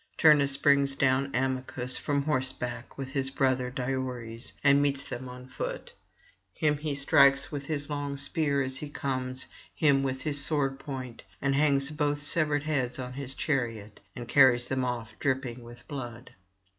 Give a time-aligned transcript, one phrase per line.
[0.17, 5.93] Turnus brings down Amycus from horseback with his brother Diores, and meets them on foot;
[6.55, 9.45] him he strikes with his long spear as he comes,
[9.75, 14.69] him with his sword point, and hangs both severed heads on his chariot and carries
[14.69, 16.33] them off dripping with blood.